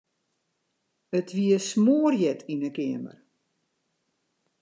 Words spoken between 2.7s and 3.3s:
keamer.